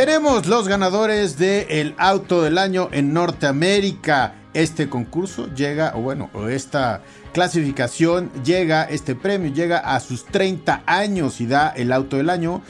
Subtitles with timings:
[0.00, 4.32] Tenemos los ganadores del auto del año en Norteamérica.
[4.54, 7.02] Este concurso llega, o bueno, esta
[7.34, 12.62] clasificación llega, este premio llega a sus 30 años y da el auto del año,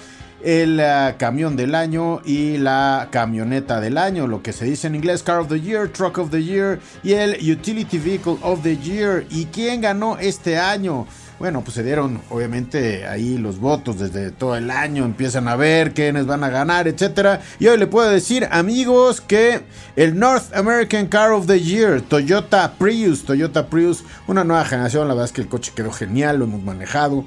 [0.42, 4.97] el uh, camión del año y la camioneta del año, lo que se dice en
[4.97, 8.77] inglés Car of the Year, Truck of the Year y el Utility Vehicle of the
[8.77, 9.25] Year.
[9.31, 11.06] ¿Y quién ganó este año?
[11.41, 15.94] Bueno, pues se dieron obviamente ahí los votos desde todo el año, empiezan a ver
[15.94, 17.41] quiénes van a ganar, etcétera.
[17.58, 19.62] Y hoy le puedo decir, amigos, que
[19.97, 25.14] el North American Car of the Year, Toyota Prius, Toyota Prius, una nueva generación, la
[25.14, 27.24] verdad es que el coche quedó genial, lo hemos manejado.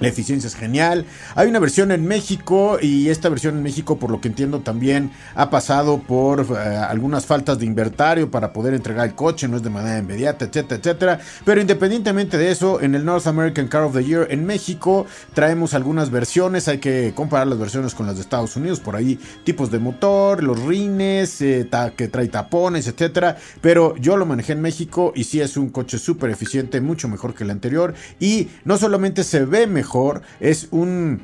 [0.00, 1.06] La eficiencia es genial.
[1.34, 5.10] Hay una versión en México y esta versión en México, por lo que entiendo, también
[5.34, 9.62] ha pasado por eh, algunas faltas de inventario para poder entregar el coche, no es
[9.62, 11.20] de manera inmediata, etcétera, etcétera.
[11.44, 15.74] Pero independientemente de eso, en el North American Car of the Year en México traemos
[15.74, 16.68] algunas versiones.
[16.68, 18.80] Hay que comparar las versiones con las de Estados Unidos.
[18.80, 23.36] Por ahí, tipos de motor, los rines, eh, que trae tapones, etcétera.
[23.60, 27.34] Pero yo lo manejé en México y sí es un coche súper eficiente, mucho mejor
[27.34, 27.94] que el anterior.
[28.20, 29.87] Y no solamente se ve mejor,
[30.40, 31.22] es un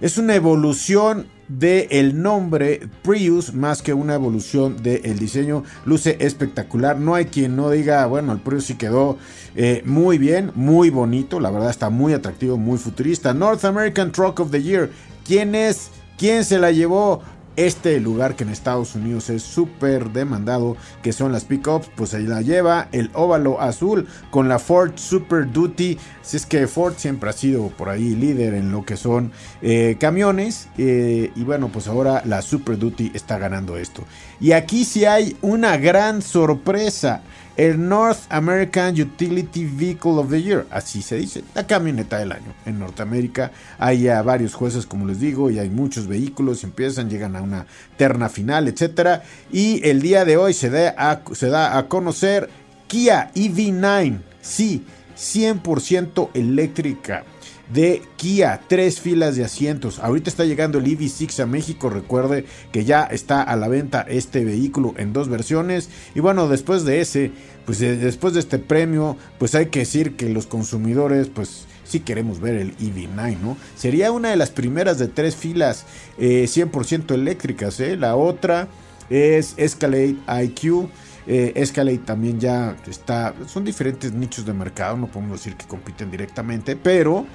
[0.00, 5.62] es una evolución del el nombre Prius más que una evolución del diseño.
[5.84, 6.98] Luce espectacular.
[6.98, 9.18] No hay quien no diga, bueno, el Prius sí quedó
[9.54, 11.38] eh, muy bien, muy bonito.
[11.38, 13.32] La verdad está muy atractivo, muy futurista.
[13.32, 14.90] North American Truck of the Year.
[15.24, 15.90] ¿Quién es?
[16.18, 17.22] ¿Quién se la llevó?
[17.56, 22.26] Este lugar que en Estados Unidos es súper demandado, que son las pickups, pues ahí
[22.26, 25.98] la lleva el óvalo azul con la Ford Super Duty.
[26.22, 29.96] Si es que Ford siempre ha sido por ahí líder en lo que son eh,
[29.98, 30.68] camiones.
[30.78, 34.04] Eh, y bueno, pues ahora la Super Duty está ganando esto.
[34.40, 37.22] Y aquí sí hay una gran sorpresa
[37.56, 42.54] el North American Utility Vehicle of the Year, así se dice, la camioneta del año.
[42.64, 47.42] En Norteamérica hay varios jueces, como les digo, y hay muchos vehículos, empiezan, llegan a
[47.42, 49.22] una terna final, etc.
[49.50, 52.48] Y el día de hoy se da a, se da a conocer
[52.86, 54.84] Kia EV9, sí,
[55.16, 57.24] 100% eléctrica
[57.72, 59.98] de Kia, tres filas de asientos.
[59.98, 61.90] Ahorita está llegando el EV6 a México.
[61.90, 65.88] Recuerde que ya está a la venta este vehículo en dos versiones.
[66.14, 67.32] Y bueno, después de ese,
[67.64, 72.00] pues eh, después de este premio, pues hay que decir que los consumidores, pues si
[72.00, 73.56] queremos ver el EV9, ¿no?
[73.76, 75.84] Sería una de las primeras de tres filas
[76.18, 77.96] 100% eh, eléctricas, ¿eh?
[77.96, 78.68] La otra
[79.10, 80.88] es Escalade IQ.
[81.26, 83.34] Eh, Escalade también ya está.
[83.46, 87.26] Son diferentes nichos de mercado, no podemos decir que compiten directamente, pero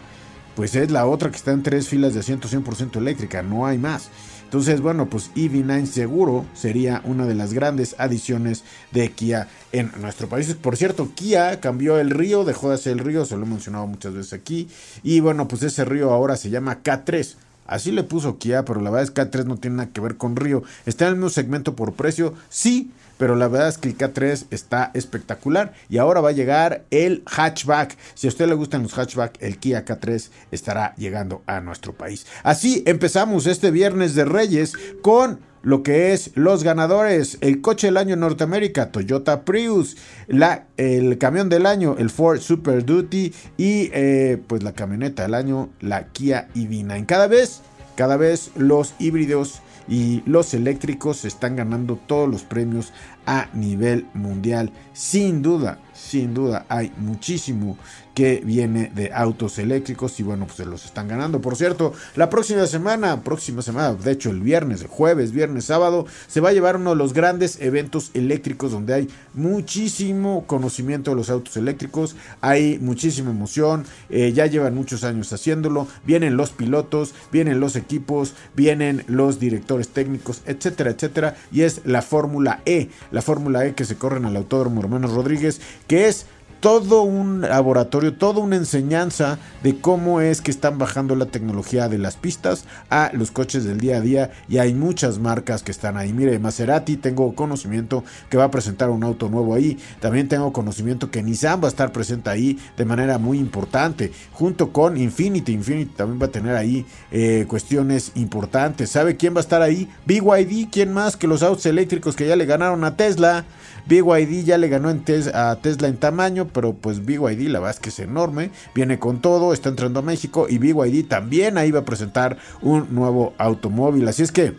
[0.58, 3.78] pues es la otra que está en tres filas de asiento 100% eléctrica, no hay
[3.78, 4.10] más.
[4.44, 10.28] Entonces, bueno, pues EV9 seguro sería una de las grandes adiciones de Kia en nuestro
[10.28, 10.52] país.
[10.56, 13.86] Por cierto, Kia cambió el río, dejó de ser el río, se lo he mencionado
[13.86, 14.68] muchas veces aquí.
[15.04, 17.36] Y bueno, pues ese río ahora se llama K3.
[17.68, 20.18] Así le puso Kia, pero la verdad es que K3 no tiene nada que ver
[20.18, 20.64] con Río.
[20.86, 24.46] Está en el mismo segmento por precio, sí, pero la verdad es que el K3
[24.52, 27.98] está espectacular y ahora va a llegar el hatchback.
[28.14, 32.26] Si a usted le gustan los hatchback, el Kia K3 estará llegando a nuestro país.
[32.44, 37.98] Así empezamos este viernes de Reyes con lo que es los ganadores, el coche del
[37.98, 39.98] año en Norteamérica, Toyota Prius,
[40.28, 45.34] la, el camión del año, el Ford Super Duty y eh, pues la camioneta del
[45.34, 47.06] año, la Kia EV9.
[47.06, 47.64] Cada vez,
[47.98, 52.94] cada vez los híbridos y los eléctricos están ganando todos los premios
[53.26, 54.72] a nivel mundial.
[54.94, 57.78] Sin duda, sin duda hay muchísimo
[58.18, 61.40] que viene de autos eléctricos y bueno, pues se los están ganando.
[61.40, 66.08] Por cierto, la próxima semana, próxima semana, de hecho el viernes, el jueves, viernes, sábado,
[66.28, 71.18] se va a llevar uno de los grandes eventos eléctricos donde hay muchísimo conocimiento de
[71.18, 77.14] los autos eléctricos, hay muchísima emoción, eh, ya llevan muchos años haciéndolo, vienen los pilotos,
[77.32, 83.22] vienen los equipos, vienen los directores técnicos, etcétera, etcétera, y es la Fórmula E, la
[83.22, 86.26] Fórmula E que se corre en el Autódromo Hermanos Rodríguez, que es
[86.60, 91.98] todo un laboratorio, toda una enseñanza de cómo es que están bajando la tecnología de
[91.98, 95.98] las pistas a los coches del día a día y hay muchas marcas que están
[95.98, 96.14] ahí.
[96.14, 99.78] Mire, Maserati, tengo conocimiento que va a presentar un auto nuevo ahí.
[100.00, 104.72] También tengo conocimiento que Nissan va a estar presente ahí de manera muy importante, junto
[104.72, 105.54] con Infinity.
[105.54, 108.90] Infinity también va a tener ahí eh, cuestiones importantes.
[108.90, 109.90] ¿Sabe quién va a estar ahí?
[110.06, 113.46] BYD, ¿quién más que los autos eléctricos que ya le ganaron a Tesla?
[113.88, 117.90] BYD ya le ganó a Tesla en tamaño, pero pues BYD la verdad es que
[117.90, 121.86] es enorme, viene con todo, está entrando a México y BYD también ahí va a
[121.86, 124.08] presentar un nuevo automóvil.
[124.08, 124.56] Así es que,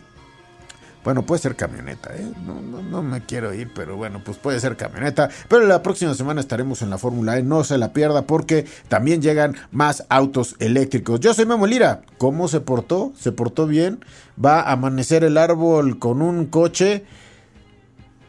[1.04, 2.26] bueno, puede ser camioneta, ¿eh?
[2.46, 5.28] no, no, no, me quiero ir, pero bueno, pues puede ser camioneta.
[5.48, 9.22] Pero la próxima semana estaremos en la Fórmula E, no se la pierda porque también
[9.22, 11.20] llegan más autos eléctricos.
[11.20, 13.12] Yo soy Memo Lira, ¿cómo se portó?
[13.18, 14.04] ¿Se portó bien?
[14.42, 17.04] ¿Va a amanecer el árbol con un coche?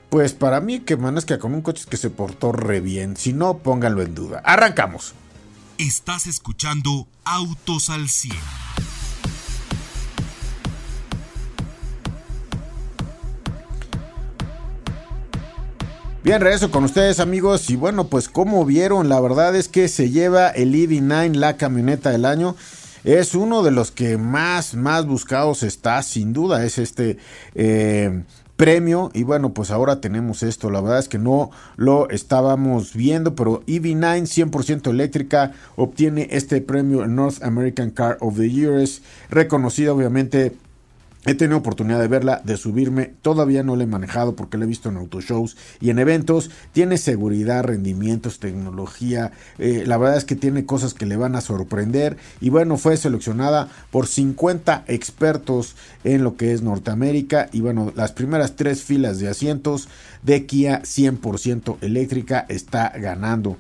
[0.10, 3.16] Pues para mí que amanezca con un coche que se portó re bien.
[3.16, 4.42] Si no, pónganlo en duda.
[4.44, 5.14] Arrancamos.
[5.78, 8.36] Estás escuchando Autos al 100.
[16.24, 20.10] Bien, regreso con ustedes amigos y bueno, pues como vieron, la verdad es que se
[20.10, 22.56] lleva el EV9, la camioneta del año.
[23.04, 27.18] Es uno de los que más, más buscados está, sin duda, es este
[27.56, 28.24] eh,
[28.60, 30.70] premio y bueno pues ahora tenemos esto.
[30.70, 37.08] La verdad es que no lo estábamos viendo pero EV9 100% eléctrica obtiene este premio
[37.08, 38.82] North American Car of the Year.
[38.82, 40.58] Es reconocida obviamente
[41.26, 43.14] He tenido oportunidad de verla, de subirme.
[43.22, 46.50] Todavía no la he manejado porque la he visto en autoshows y en eventos.
[46.72, 49.34] Tiene seguridad, rendimientos, tecnología.
[49.58, 52.16] Eh, la verdad es que tiene cosas que le van a sorprender.
[52.40, 55.76] Y bueno, fue seleccionada por 50 expertos
[56.06, 57.50] en lo que es Norteamérica.
[57.52, 59.90] Y bueno, las primeras tres filas de asientos
[60.24, 63.58] de Kia 100% eléctrica está ganando.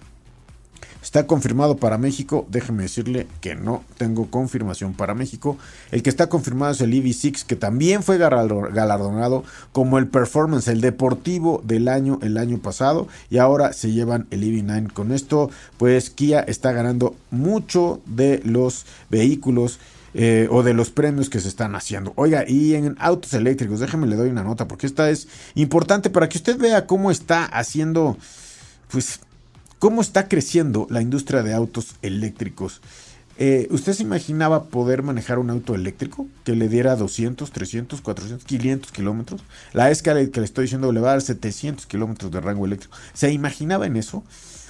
[1.01, 2.45] Está confirmado para México.
[2.49, 5.57] Déjeme decirle que no tengo confirmación para México.
[5.91, 10.81] El que está confirmado es el EV6, que también fue galardonado como el performance, el
[10.81, 13.07] deportivo del año el año pasado.
[13.29, 14.91] Y ahora se llevan el EV9.
[14.91, 19.79] Con esto, pues Kia está ganando mucho de los vehículos.
[20.15, 22.13] Eh, o de los premios que se están haciendo.
[22.15, 26.27] Oiga, y en autos eléctricos, déjeme le doy una nota porque esta es importante para
[26.27, 28.17] que usted vea cómo está haciendo,
[28.89, 29.19] pues
[29.79, 32.81] cómo está creciendo la industria de autos eléctricos.
[33.41, 38.45] Eh, ¿Usted se imaginaba poder manejar un auto eléctrico que le diera 200, 300, 400,
[38.45, 39.41] 500 kilómetros?
[39.71, 42.97] La escala que le estoy diciendo le va a dar 700 kilómetros de rango eléctrico.
[43.13, 44.25] ¿Se imaginaba en eso?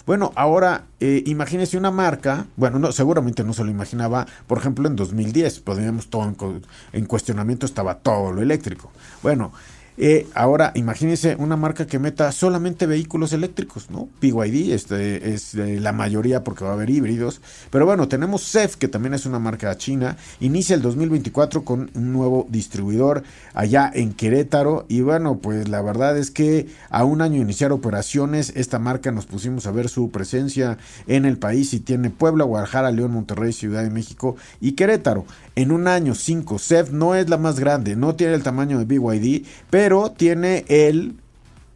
[0.06, 4.88] Bueno, ahora eh, imagínese una marca, bueno, no, seguramente no se lo imaginaba, por ejemplo
[4.88, 6.36] en 2010, podríamos todo en,
[6.94, 8.92] en cuestionamiento estaba todo lo eléctrico.
[9.24, 9.52] Bueno,
[10.02, 14.08] eh, ahora, imagínense una marca que meta solamente vehículos eléctricos, ¿no?
[14.22, 17.42] BYD este, es eh, la mayoría porque va a haber híbridos.
[17.70, 20.16] Pero bueno, tenemos CEF, que también es una marca china.
[20.40, 23.24] Inicia el 2024 con un nuevo distribuidor
[23.54, 24.86] allá en Querétaro.
[24.88, 29.12] Y bueno, pues la verdad es que a un año de iniciar operaciones, esta marca
[29.12, 33.52] nos pusimos a ver su presencia en el país y tiene Puebla, Guadalajara, León, Monterrey,
[33.52, 35.26] Ciudad de México y Querétaro.
[35.60, 38.86] En un año 5, CEF no es la más grande, no tiene el tamaño de
[38.86, 41.16] BYD, pero pero tiene el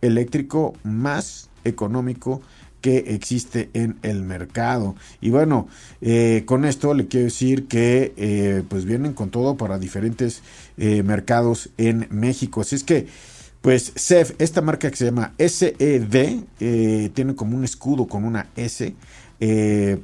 [0.01, 2.41] eléctrico más económico
[2.79, 4.95] que existe en el mercado.
[5.19, 5.67] Y bueno,
[5.99, 10.43] eh, con esto le quiero decir que eh, pues vienen con todo para diferentes
[10.77, 12.61] eh, mercados en México.
[12.61, 13.07] Así es que,
[13.61, 16.43] pues CEF, esta marca que se llama SED,
[17.13, 18.93] tiene como un escudo con una S.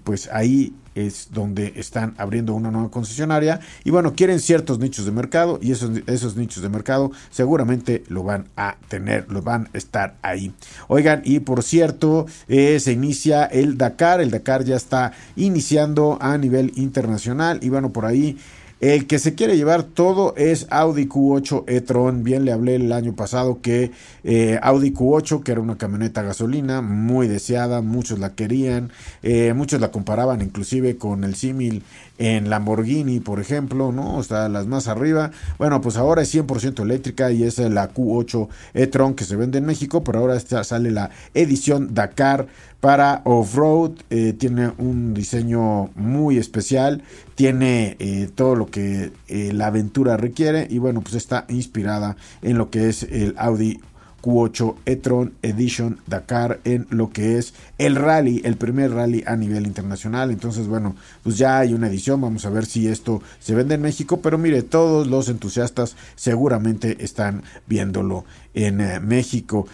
[0.03, 0.73] pues ahí
[1.05, 5.71] es donde están abriendo una nueva concesionaria y bueno, quieren ciertos nichos de mercado y
[5.71, 10.53] esos, esos nichos de mercado seguramente lo van a tener, lo van a estar ahí.
[10.87, 16.37] Oigan, y por cierto, eh, se inicia el Dakar, el Dakar ya está iniciando a
[16.37, 18.37] nivel internacional y bueno, por ahí
[18.81, 22.23] el que se quiere llevar todo es Audi Q8 e-tron.
[22.23, 23.91] Bien le hablé el año pasado que
[24.23, 29.81] eh, Audi Q8, que era una camioneta gasolina muy deseada, muchos la querían, eh, muchos
[29.81, 31.83] la comparaban inclusive con el símil
[32.19, 34.19] en Lamborghini, por ejemplo, ¿no?
[34.21, 35.31] Está las más arriba.
[35.57, 39.65] Bueno, pues ahora es 100% eléctrica y es la Q8 e-tron que se vende en
[39.65, 42.47] México, pero ahora sale la edición Dakar
[42.81, 43.91] para off-road.
[44.09, 47.03] Eh, tiene un diseño muy especial,
[47.35, 52.57] tiene eh, todo lo que eh, la aventura requiere y bueno, pues está inspirada en
[52.57, 53.79] lo que es el Audi
[54.21, 59.65] Q8 e-tron Edition Dakar en lo que es el rally, el primer rally a nivel
[59.65, 60.31] internacional.
[60.31, 62.21] Entonces, bueno, pues ya hay una edición.
[62.21, 64.21] Vamos a ver si esto se vende en México.
[64.21, 69.67] Pero mire, todos los entusiastas seguramente están viéndolo en eh, México.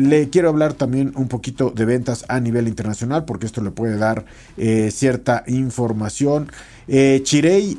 [0.00, 3.96] Le quiero hablar también un poquito de ventas a nivel internacional porque esto le puede
[3.96, 4.26] dar
[4.56, 6.52] eh, cierta información.
[6.90, 7.22] Eh,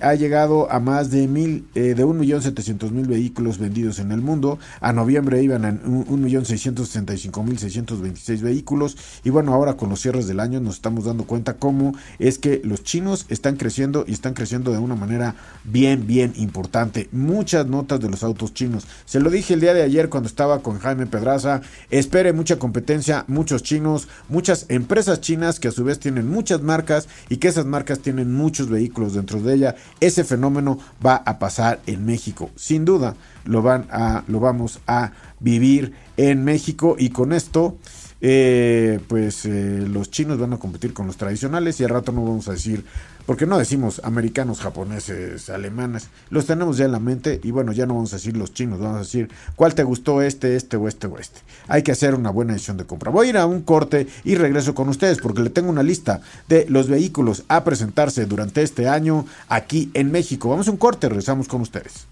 [0.01, 4.59] ha llegado a más de mil, eh, de 1.700.000 vehículos vendidos en el mundo.
[4.81, 8.95] A noviembre iban a 1.665.626 vehículos.
[9.23, 12.61] Y bueno, ahora con los cierres del año nos estamos dando cuenta cómo es que
[12.63, 15.33] los chinos están creciendo y están creciendo de una manera
[15.63, 17.09] bien, bien importante.
[17.11, 18.85] Muchas notas de los autos chinos.
[19.05, 21.61] Se lo dije el día de ayer cuando estaba con Jaime Pedraza.
[22.09, 27.07] Espere mucha competencia, muchos chinos, muchas empresas chinas que a su vez tienen muchas marcas
[27.29, 31.81] y que esas marcas tienen muchos vehículos dentro de ella, ese fenómeno va a pasar
[31.85, 32.49] en México.
[32.55, 37.77] Sin duda, lo, van a, lo vamos a vivir en México y con esto
[38.21, 42.23] eh, pues eh, los chinos van a competir con los tradicionales y al rato no
[42.23, 42.83] vamos a decir,
[43.29, 47.85] porque no decimos americanos, japoneses, alemanes, los tenemos ya en la mente y bueno, ya
[47.85, 50.87] no vamos a decir los chinos, vamos a decir cuál te gustó este, este o
[50.87, 51.41] este o este.
[51.67, 53.11] Hay que hacer una buena decisión de compra.
[53.11, 56.21] Voy a ir a un corte y regreso con ustedes porque le tengo una lista
[56.47, 60.49] de los vehículos a presentarse durante este año aquí en México.
[60.49, 62.07] Vamos a un corte, regresamos con ustedes.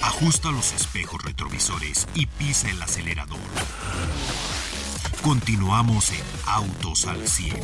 [0.00, 3.36] Ajusta los espejos retrovisores y pisa el acelerador.
[5.22, 7.56] Continuamos en Autos al 100.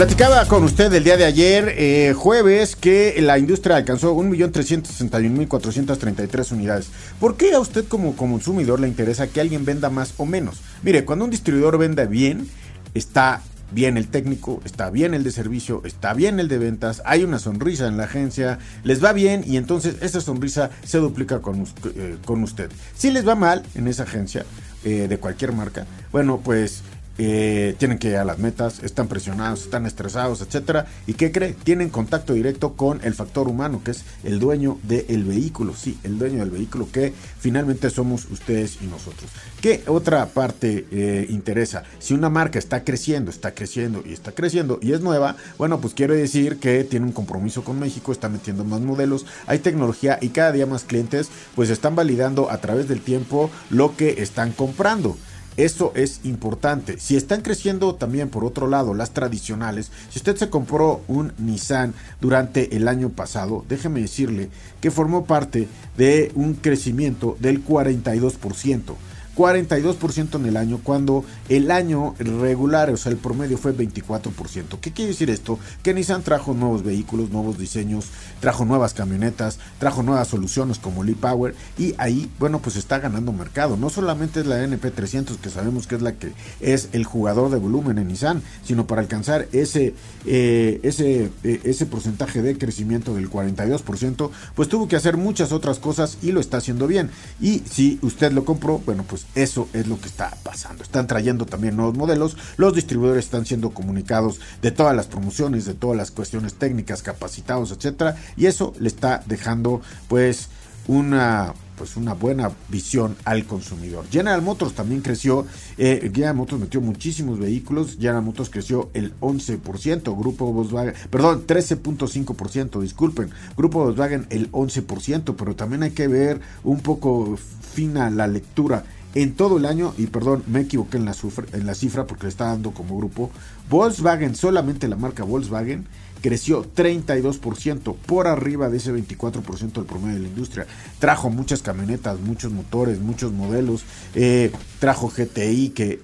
[0.00, 6.88] Platicaba con usted el día de ayer, eh, jueves, que la industria alcanzó 1.361.433 unidades.
[7.18, 10.62] ¿Por qué a usted como consumidor le interesa que alguien venda más o menos?
[10.82, 12.48] Mire, cuando un distribuidor venda bien,
[12.94, 17.24] está bien el técnico, está bien el de servicio, está bien el de ventas, hay
[17.24, 21.66] una sonrisa en la agencia, les va bien y entonces esa sonrisa se duplica con,
[21.94, 22.70] eh, con usted.
[22.94, 24.44] Si les va mal en esa agencia
[24.84, 26.82] eh, de cualquier marca, bueno, pues
[27.18, 30.86] eh, tienen que ir a las metas, están presionados, están estresados, etcétera.
[31.06, 31.52] ¿Y qué cree?
[31.52, 35.74] Tienen contacto directo con el factor humano, que es el dueño del vehículo.
[35.74, 39.30] Sí, el dueño del vehículo, que finalmente somos ustedes y nosotros.
[39.60, 41.82] ¿Qué otra parte eh, interesa?
[41.98, 45.94] Si una marca está creciendo, está creciendo y está creciendo y es nueva, bueno, pues
[45.94, 50.30] quiere decir que tiene un compromiso con México, está metiendo más modelos, hay tecnología y
[50.30, 55.16] cada día más clientes pues están validando a través del tiempo lo que están comprando.
[55.60, 56.98] Eso es importante.
[56.98, 61.92] Si están creciendo también por otro lado las tradicionales, si usted se compró un Nissan
[62.18, 64.48] durante el año pasado, déjeme decirle
[64.80, 68.94] que formó parte de un crecimiento del 42%.
[69.40, 74.78] 42% en el año, cuando el año regular, o sea, el promedio fue 24%.
[74.82, 75.58] ¿Qué quiere decir esto?
[75.82, 78.08] Que Nissan trajo nuevos vehículos, nuevos diseños,
[78.40, 83.32] trajo nuevas camionetas, trajo nuevas soluciones como Lee Power y ahí, bueno, pues está ganando
[83.32, 83.78] mercado.
[83.78, 87.56] No solamente es la NP300, que sabemos que es la que es el jugador de
[87.56, 89.94] volumen en Nissan, sino para alcanzar ese,
[90.26, 95.78] eh, ese, eh, ese porcentaje de crecimiento del 42%, pues tuvo que hacer muchas otras
[95.78, 97.08] cosas y lo está haciendo bien.
[97.40, 100.82] Y si usted lo compró, bueno, pues eso es lo que está pasando.
[100.82, 105.74] Están trayendo también nuevos modelos, los distribuidores están siendo comunicados de todas las promociones, de
[105.74, 110.48] todas las cuestiones técnicas, capacitados, etcétera, y eso le está dejando pues
[110.86, 114.04] una pues una buena visión al consumidor.
[114.10, 115.46] General Motors también creció,
[115.78, 122.82] eh, General Motors metió muchísimos vehículos, General Motors creció el 11%, Grupo Volkswagen, perdón, 13.5%,
[122.82, 127.38] disculpen, Grupo Volkswagen el 11%, pero también hay que ver un poco
[127.72, 128.84] fina la lectura
[129.14, 131.14] en todo el año, y perdón, me equivoqué en la,
[131.52, 133.30] en la cifra porque le está dando como grupo,
[133.68, 135.86] Volkswagen, solamente la marca Volkswagen,
[136.20, 140.66] creció 32% por arriba de ese 24% del promedio de la industria.
[140.98, 143.84] Trajo muchas camionetas, muchos motores, muchos modelos.
[144.14, 146.00] Eh, trajo GTI que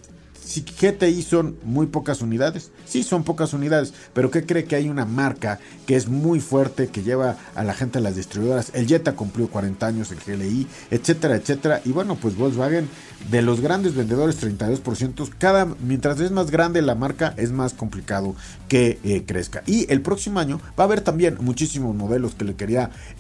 [0.47, 4.89] si GTI son muy pocas unidades, sí son pocas unidades, pero ¿qué cree que hay
[4.89, 8.71] una marca que es muy fuerte, que lleva a la gente a las distribuidoras?
[8.73, 11.81] El Jetta cumplió 40 años, el GLI, etcétera, etcétera.
[11.85, 12.89] Y bueno, pues Volkswagen,
[13.29, 18.37] de los grandes vendedores, 32%, cada, mientras es más grande la marca, es más complicado
[18.69, 19.65] que eh, crezca.
[19.67, 22.93] Y el próximo año va a haber también muchísimos modelos que le quería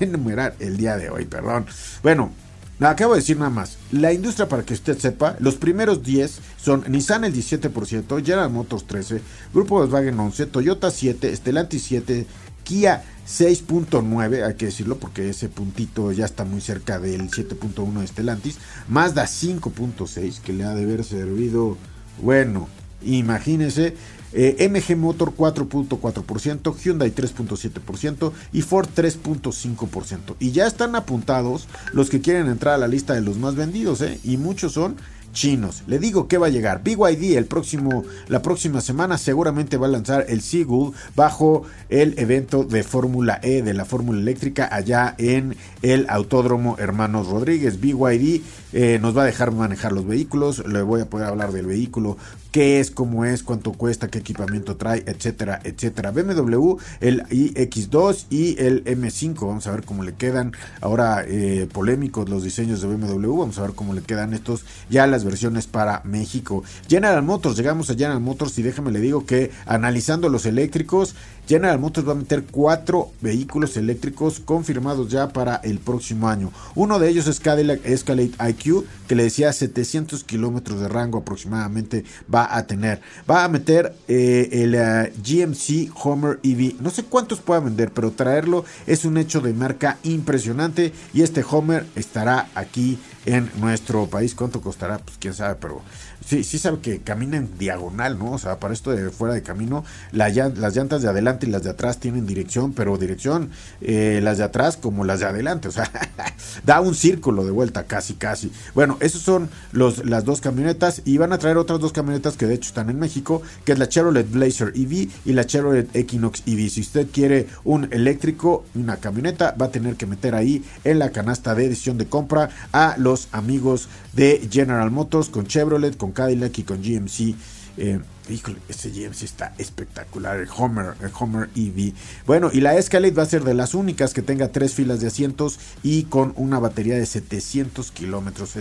[0.00, 1.66] enumerar el día de hoy, perdón.
[2.02, 2.32] Bueno,
[2.80, 3.78] Acabo de decir nada más.
[3.90, 8.86] La industria, para que usted sepa, los primeros 10 son Nissan el 17%, General Motors
[8.86, 9.20] 13%,
[9.54, 12.26] Grupo Volkswagen 11%, Toyota 7%, Stellantis 7%,
[12.64, 18.06] Kia 6.9, hay que decirlo porque ese puntito ya está muy cerca del 7.1 de
[18.08, 21.78] Stellantis, Mazda 5.6, que le ha de haber servido,
[22.20, 22.68] bueno,
[23.02, 23.94] imagínense,
[24.32, 30.36] eh, MG Motor 4.4%, Hyundai 3.7% y Ford 3.5%.
[30.38, 34.00] Y ya están apuntados los que quieren entrar a la lista de los más vendidos,
[34.02, 34.18] ¿eh?
[34.24, 34.96] y muchos son
[35.36, 35.84] chinos.
[35.86, 36.82] Le digo que va a llegar.
[36.82, 42.64] BYD el próximo, la próxima semana seguramente va a lanzar el Seagull bajo el evento
[42.64, 47.80] de Fórmula E de la Fórmula Eléctrica allá en el Autódromo Hermanos Rodríguez.
[47.80, 48.40] BYD
[48.78, 50.62] eh, nos va a dejar manejar los vehículos.
[50.66, 52.18] Le voy a poder hablar del vehículo,
[52.52, 56.10] qué es, cómo es, cuánto cuesta, qué equipamiento trae, etcétera, etcétera.
[56.10, 59.46] BMW, el iX2 y el M5.
[59.46, 60.52] Vamos a ver cómo le quedan
[60.82, 63.38] ahora eh, polémicos los diseños de BMW.
[63.38, 66.62] Vamos a ver cómo le quedan estos ya las versiones para México.
[66.86, 71.14] General Motors, llegamos a General Motors y déjame le digo que analizando los eléctricos,
[71.46, 76.50] General Motors va a meter cuatro vehículos eléctricos confirmados ya para el próximo año.
[76.74, 82.04] Uno de ellos es Cadillac Escalade IQ, que le decía 700 kilómetros de rango aproximadamente
[82.32, 83.00] va a tener.
[83.30, 86.80] Va a meter eh, el eh, GMC Homer EV.
[86.80, 90.92] No sé cuántos pueda vender, pero traerlo es un hecho de marca impresionante.
[91.14, 94.34] Y este Homer estará aquí en nuestro país.
[94.34, 94.98] ¿Cuánto costará?
[94.98, 95.82] Pues quién sabe, pero
[96.24, 98.32] sí, sí sabe que camina en diagonal, ¿no?
[98.32, 101.70] O sea, para esto de fuera de camino, las llantas de adelante y las de
[101.70, 105.90] atrás tienen dirección, pero dirección eh, las de atrás como las de adelante, o sea,
[106.64, 108.50] da un círculo de vuelta, casi, casi.
[108.74, 112.46] Bueno, esos son los, las dos camionetas y van a traer otras dos camionetas que
[112.46, 116.42] de hecho están en México, que es la Chevrolet Blazer EV y la Chevrolet Equinox
[116.46, 116.70] EV.
[116.70, 121.10] Si usted quiere un eléctrico, una camioneta, va a tener que meter ahí en la
[121.10, 126.58] canasta de edición de compra a los amigos de General Motors con Chevrolet, con Cadillac
[126.58, 127.34] y con GMC.
[127.78, 131.92] Eh, híjole, ese GMC está espectacular, el Homer, el Homer EV.
[132.26, 135.08] Bueno, y la Escalade va a ser de las únicas que tenga tres filas de
[135.08, 138.54] asientos y con una batería de 700 kilómetros.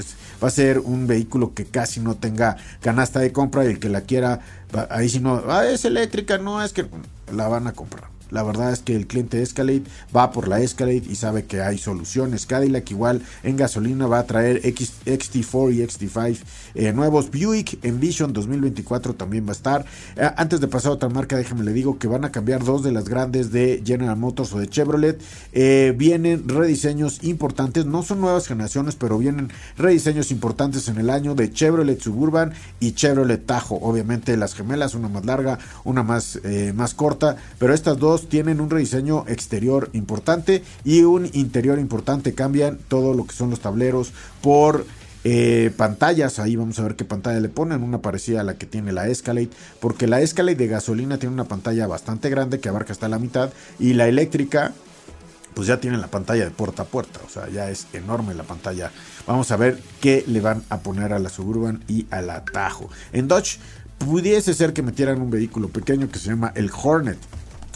[0.44, 3.90] Va a ser un vehículo que casi no tenga canasta de compra y el que
[3.90, 4.42] la quiera,
[4.90, 6.86] ahí si no, ah, es eléctrica, no, es que
[7.32, 8.15] la van a comprar.
[8.32, 9.84] La verdad es que el cliente Escalade
[10.16, 12.46] va por la Escalade y sabe que hay soluciones.
[12.46, 16.38] Cadillac igual en gasolina va a traer XT4 y XT5
[16.76, 17.30] eh, nuevos.
[17.30, 19.86] Buick Envision 2024 también va a estar.
[20.16, 22.84] Eh, antes de pasar a otra marca, déjame le digo que van a cambiar dos
[22.84, 25.22] de las grandes de General Motors o de Chevrolet.
[25.54, 31.36] Eh, vienen rediseños importantes, no son nuevas generaciones, pero vienen rediseños importantes en el año
[31.36, 33.80] de Chevrolet Suburban y Chevrolet Tahoe.
[33.82, 36.40] Obviamente las gemelas, una más larga, una más,
[36.74, 42.34] más corta, pero estas dos tienen un rediseño exterior importante y un interior importante.
[42.34, 44.86] Cambian todo lo que son los tableros por
[45.28, 48.68] eh, pantallas, ahí vamos a ver qué pantalla le ponen, una parecida a la que
[48.68, 49.50] tiene la Escalade,
[49.80, 53.50] porque la Escalade de gasolina tiene una pantalla bastante grande que abarca hasta la mitad
[53.80, 54.74] y la eléctrica
[55.56, 58.44] pues ya tiene la pantalla de puerta a puerta, o sea, ya es enorme la
[58.44, 58.92] pantalla.
[59.26, 62.90] Vamos a ver qué le van a poner a la Suburban y al Atajo.
[63.12, 63.58] En Dodge
[63.98, 67.18] pudiese ser que metieran un vehículo pequeño que se llama el Hornet.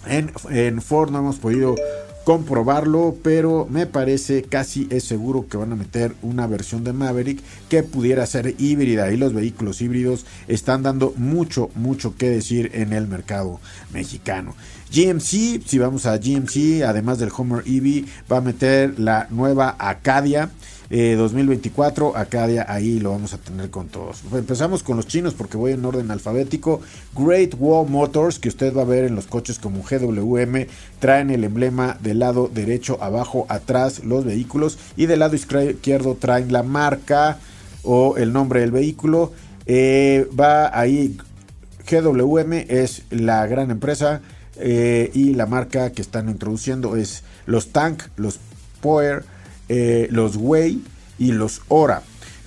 [0.09, 1.75] En, Ford no hemos podido
[2.23, 7.41] comprobarlo, pero me parece casi es seguro que van a meter una versión de Maverick
[7.69, 12.93] que pudiera ser híbrida y los vehículos híbridos están dando mucho, mucho que decir en
[12.93, 13.59] el mercado
[13.93, 14.55] mexicano.
[14.91, 20.49] GMC, si vamos a GMC, además del Homer EV, va a meter la nueva Acadia
[20.89, 22.07] 2024.
[22.07, 24.23] Eh, acá ahí lo vamos a tener con todos.
[24.33, 26.81] Empezamos con los chinos porque voy en orden alfabético.
[27.15, 30.65] Great Wall Motors, que usted va a ver en los coches como GWM,
[30.99, 34.79] traen el emblema del lado derecho, abajo, atrás, los vehículos.
[34.97, 37.37] Y del lado izquierdo traen la marca
[37.83, 39.33] o el nombre del vehículo.
[39.67, 41.15] Eh, va ahí.
[41.87, 44.21] GWM es la gran empresa
[44.59, 48.39] eh, y la marca que están introduciendo es los Tank, los
[48.81, 49.23] Power
[49.67, 50.83] eh, los Way
[51.17, 52.01] y los Ora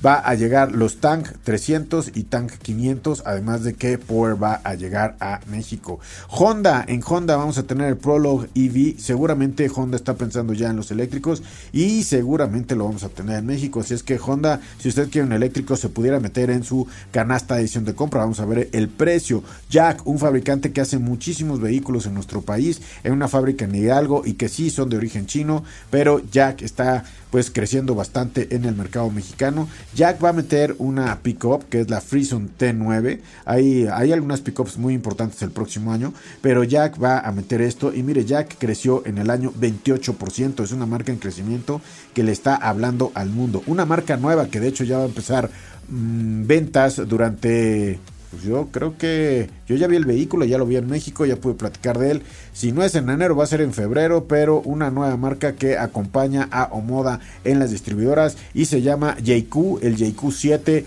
[0.05, 4.75] va a llegar los Tank 300 y Tank 500, además de que Power va a
[4.75, 6.01] llegar a México.
[6.29, 10.77] Honda, en Honda vamos a tener el Prologue EV, seguramente Honda está pensando ya en
[10.77, 14.89] los eléctricos y seguramente lo vamos a tener en México, si es que Honda, si
[14.89, 18.41] usted quiere un eléctrico, se pudiera meter en su canasta de edición de compra, vamos
[18.41, 19.43] a ver el precio.
[19.71, 24.23] Jack, un fabricante que hace muchísimos vehículos en nuestro país, en una fábrica en Hidalgo
[24.25, 28.77] y que sí son de origen chino, pero Jack está pues creciendo bastante en el
[28.77, 29.67] mercado mexicano.
[29.95, 33.21] Jack va a meter una pickup que es la Freeson T9.
[33.47, 37.95] Hay, hay algunas pickups muy importantes el próximo año, pero Jack va a meter esto.
[37.95, 40.63] Y mire, Jack creció en el año 28%.
[40.63, 41.81] Es una marca en crecimiento
[42.13, 43.63] que le está hablando al mundo.
[43.67, 45.49] Una marca nueva que de hecho ya va a empezar
[45.89, 47.99] mmm, ventas durante
[48.33, 51.37] pues yo creo que yo ya vi el vehículo, ya lo vi en México, ya
[51.37, 52.23] pude platicar de él.
[52.55, 55.77] Si no es en enero, va a ser en febrero, pero una nueva marca que
[55.77, 60.87] acompaña a Omoda en las distribuidoras y se llama JQ, el JQ 7.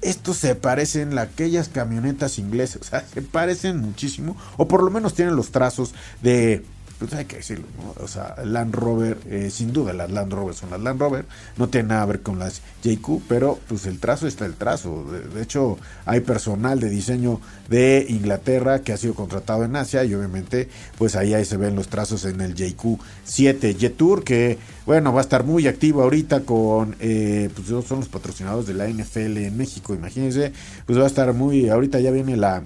[0.00, 4.90] Estos se parecen a aquellas camionetas inglesas, o sea, se parecen muchísimo, o por lo
[4.90, 6.64] menos tienen los trazos de
[6.98, 8.04] pues hay que decirlo, ¿no?
[8.04, 11.68] O sea, Land Rover, eh, sin duda las Land Rover son las Land Rover, no
[11.68, 15.04] tiene nada a ver con las JQ, pero pues el trazo está el trazo.
[15.04, 20.14] De, hecho, hay personal de diseño de Inglaterra que ha sido contratado en Asia y
[20.14, 25.12] obviamente pues ahí, ahí se ven los trazos en el JQ 7 Jetour que bueno,
[25.12, 29.36] va a estar muy activo ahorita con, eh, pues son los patrocinadores de la NFL
[29.38, 30.52] en México, imagínense,
[30.86, 32.62] pues va a estar muy, ahorita ya viene la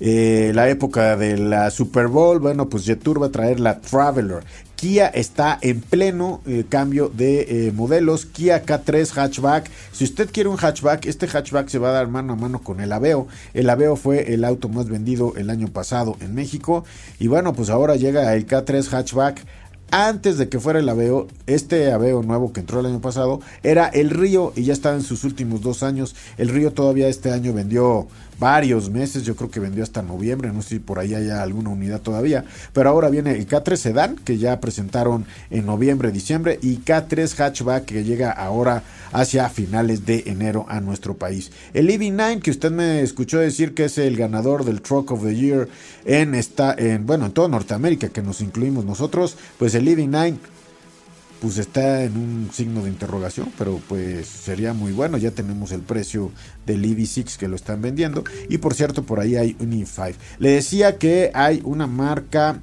[0.00, 4.42] eh, la época de la Super Bowl, bueno, pues Jetour va a traer la Traveler.
[4.76, 8.24] Kia está en pleno eh, cambio de eh, modelos.
[8.24, 9.70] Kia K3 hatchback.
[9.92, 12.80] Si usted quiere un hatchback, este hatchback se va a dar mano a mano con
[12.80, 13.28] el Aveo.
[13.52, 16.86] El Aveo fue el auto más vendido el año pasado en México.
[17.18, 19.44] Y bueno, pues ahora llega el K3 hatchback
[19.90, 23.88] antes de que fuera el Aveo, este Aveo nuevo que entró el año pasado era
[23.88, 26.14] el Río y ya está en sus últimos dos años.
[26.38, 28.06] El Río todavía este año vendió
[28.40, 31.70] varios meses, yo creo que vendió hasta noviembre, no sé si por ahí haya alguna
[31.70, 36.78] unidad todavía, pero ahora viene el K3 Sedan que ya presentaron en noviembre, diciembre y
[36.78, 41.52] K3 Hatchback que llega ahora hacia finales de enero a nuestro país.
[41.74, 45.36] El EV9 que usted me escuchó decir que es el ganador del Truck of the
[45.36, 45.68] Year
[46.04, 50.36] en esta en bueno, en toda Norteamérica que nos incluimos nosotros, pues el EV9
[51.40, 55.16] pues está en un signo de interrogación, pero pues sería muy bueno.
[55.16, 56.30] Ya tenemos el precio
[56.66, 58.24] del EV6 que lo están vendiendo.
[58.48, 60.14] Y por cierto, por ahí hay un E5.
[60.38, 62.60] Le decía que hay una marca,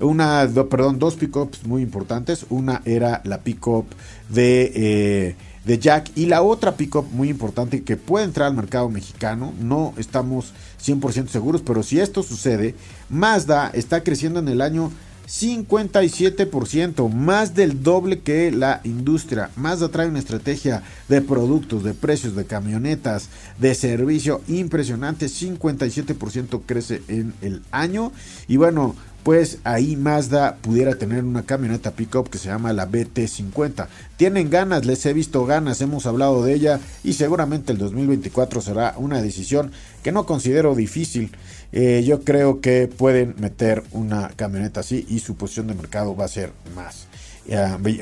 [0.00, 2.46] una, perdón, dos pickups muy importantes.
[2.48, 3.86] Una era la pickup
[4.30, 8.88] de, eh, de Jack y la otra pickup muy importante que puede entrar al mercado
[8.88, 9.52] mexicano.
[9.60, 12.74] No estamos 100% seguros, pero si esto sucede,
[13.10, 14.90] Mazda está creciendo en el año
[15.26, 19.50] 57%, más del doble que la industria.
[19.56, 25.26] Mazda trae una estrategia de productos, de precios, de camionetas, de servicio impresionante.
[25.26, 28.12] 57% crece en el año.
[28.46, 28.94] Y bueno,
[29.26, 33.88] pues ahí Mazda pudiera tener una camioneta pickup que se llama la BT50.
[34.16, 38.94] Tienen ganas, les he visto ganas, hemos hablado de ella y seguramente el 2024 será
[38.98, 39.72] una decisión
[40.04, 41.32] que no considero difícil.
[41.72, 46.24] Eh, yo creo que pueden meter una camioneta así y su posición de mercado va
[46.24, 47.06] a ser más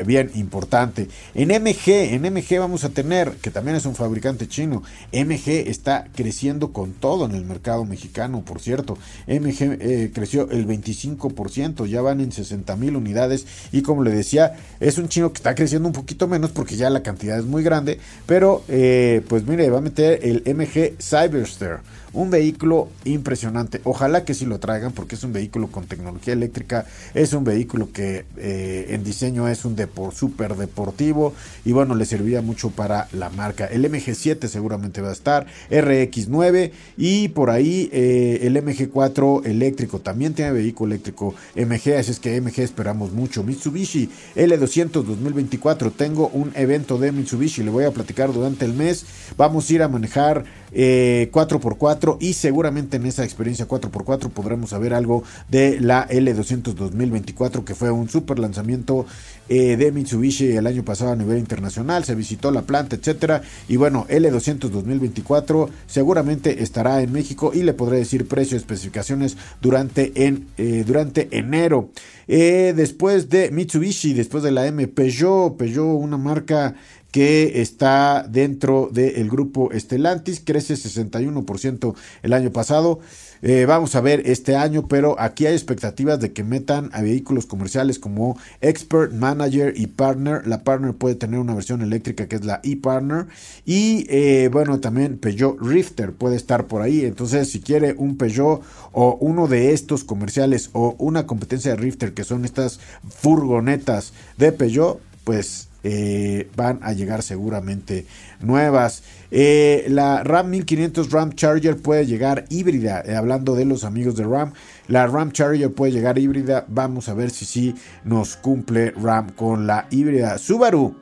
[0.07, 1.09] bien importante.
[1.35, 6.07] En MG, en MG vamos a tener, que también es un fabricante chino, MG está
[6.15, 8.97] creciendo con todo en el mercado mexicano, por cierto.
[9.27, 14.55] MG eh, creció el 25%, ya van en 60 mil unidades y como le decía,
[14.81, 17.63] es un chino que está creciendo un poquito menos porque ya la cantidad es muy
[17.63, 21.81] grande, pero eh, pues mire, va a meter el MG Cyberster
[22.15, 23.81] un vehículo impresionante.
[23.85, 26.87] Ojalá que sí lo traigan porque es un vehículo con tecnología eléctrica.
[27.13, 31.35] Es un vehículo que eh, en diseño es un depor, super deportivo.
[31.65, 33.67] Y bueno, le serviría mucho para la marca.
[33.67, 35.47] El MG7 seguramente va a estar.
[35.71, 39.99] RX9 y por ahí eh, el MG4 eléctrico.
[39.99, 41.97] También tiene vehículo eléctrico MG.
[41.99, 43.43] Así es que MG esperamos mucho.
[43.43, 45.91] Mitsubishi L200 2024.
[45.91, 47.65] Tengo un evento de Mitsubishi.
[47.65, 49.05] Le voy a platicar durante el mes.
[49.37, 54.95] Vamos a ir a manejar 4x4 eh, y seguramente en esa experiencia 4x4 podremos saber
[54.95, 59.07] algo de la L200 2024 que fue un super lanzamiento
[59.49, 63.43] eh, de Mitsubishi el año pasado a nivel internacional, se visitó la planta, etcétera.
[63.69, 70.27] Y bueno, L200 2024 seguramente estará en México y le podré decir precio, especificaciones durante,
[70.27, 71.91] en, eh, durante enero.
[72.27, 76.75] después de Mitsubishi, después de la M Peugeot, Peugeot, una marca
[77.15, 82.99] que está dentro del grupo Estelantis, crece 61% el año pasado.
[83.41, 87.47] Eh, vamos a ver este año, pero aquí hay expectativas de que metan a vehículos
[87.47, 90.45] comerciales como Expert, Manager y Partner.
[90.45, 93.27] La Partner puede tener una versión eléctrica que es la e-Partner.
[93.65, 97.05] Y eh, bueno, también Peugeot Rifter puede estar por ahí.
[97.05, 102.13] Entonces, si quiere un Peugeot o uno de estos comerciales o una competencia de Rifter,
[102.13, 108.07] que son estas furgonetas de Peugeot, pues eh, van a llegar seguramente
[108.41, 109.03] nuevas.
[109.31, 113.03] Eh, la RAM 1500 RAM Charger puede llegar híbrida.
[113.05, 114.55] Eh, hablando de los amigos de RAM,
[114.89, 116.65] la RAM Charger puede llegar híbrida.
[116.69, 120.39] Vamos a ver si sí nos cumple RAM con la híbrida.
[120.39, 120.97] Subaru.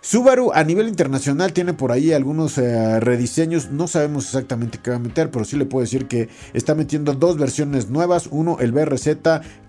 [0.00, 5.00] Subaru a nivel internacional tiene por ahí algunos rediseños, no sabemos exactamente qué va a
[5.00, 9.08] meter, pero sí le puedo decir que está metiendo dos versiones nuevas, uno el BRZ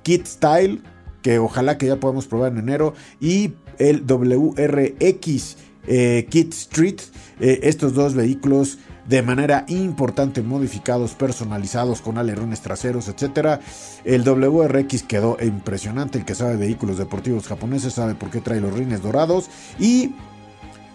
[0.03, 0.81] Kit Style,
[1.21, 6.99] que ojalá que ya podamos probar en enero, y el WRX eh, Kit Street.
[7.39, 13.59] Eh, estos dos vehículos de manera importante modificados, personalizados con alerones traseros, etc.
[14.03, 16.19] El WRX quedó impresionante.
[16.19, 19.49] El que sabe vehículos deportivos japoneses sabe por qué trae los rines dorados.
[19.79, 20.11] Y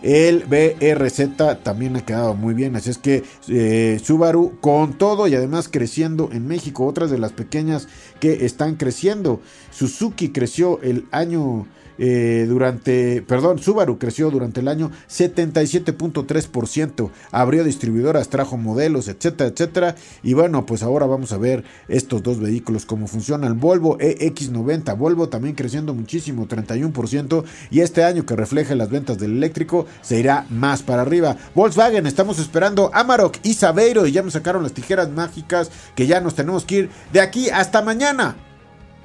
[0.04, 2.76] el BRZ también ha quedado muy bien.
[2.76, 6.86] Así es que eh, Subaru con todo y además creciendo en México.
[6.86, 7.88] Otras de las pequeñas
[8.20, 9.40] que están creciendo.
[9.72, 11.66] Suzuki creció el año
[11.98, 19.96] eh, durante, perdón, Subaru creció durante el año 77.3%, abrió distribuidoras, trajo modelos, etcétera, etcétera.
[20.22, 23.60] Y bueno, pues ahora vamos a ver estos dos vehículos, cómo funcionan.
[23.60, 27.44] Volvo EX90, Volvo también creciendo muchísimo, 31%.
[27.70, 31.36] Y este año que refleje las ventas del eléctrico, se irá más para arriba.
[31.54, 36.20] Volkswagen, estamos esperando Amarok y Sabeiro y ya me sacaron las tijeras mágicas que ya
[36.20, 38.36] nos tenemos que ir de aquí hasta mañana.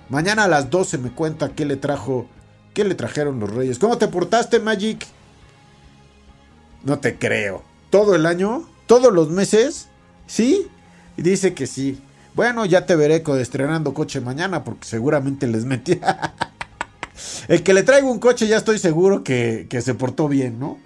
[0.09, 2.27] Mañana a las 12 me cuenta qué le trajo
[2.73, 3.79] ¿Qué le trajeron los reyes?
[3.79, 5.05] ¿Cómo te portaste, Magic?
[6.83, 7.63] No te creo.
[7.89, 8.67] ¿Todo el año?
[8.85, 9.87] ¿Todos los meses?
[10.27, 10.67] ¿Sí?
[11.17, 12.01] dice que sí.
[12.35, 15.99] Bueno, ya te veré estrenando coche mañana porque seguramente les metí.
[17.47, 20.77] el que le traigo un coche ya estoy seguro que, que se portó bien, ¿no?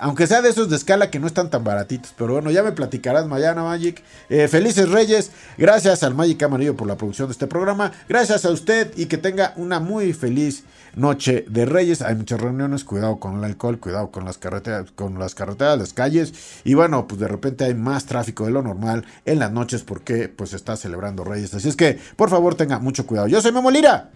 [0.00, 2.12] Aunque sea de esos de escala que no están tan baratitos.
[2.16, 4.02] Pero bueno, ya me platicarás mañana, Magic.
[4.28, 5.30] Eh, felices Reyes.
[5.56, 7.92] Gracias al Magic Amarillo por la producción de este programa.
[8.08, 10.64] Gracias a usted y que tenga una muy feliz
[10.98, 12.02] noche de Reyes.
[12.02, 12.84] Hay muchas reuniones.
[12.84, 13.78] Cuidado con el alcohol.
[13.78, 16.60] Cuidado con las carreteras, con las carreteras, las calles.
[16.64, 20.28] Y bueno, pues de repente hay más tráfico de lo normal en las noches porque
[20.28, 21.54] pues está celebrando Reyes.
[21.54, 23.28] Así es que, por favor, tenga mucho cuidado.
[23.28, 24.10] Yo soy Memo Lira.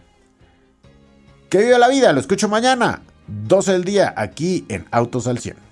[1.49, 2.12] Que viva la vida.
[2.12, 3.03] Lo escucho mañana.
[3.27, 5.72] 12 del día aquí en Autos al 100.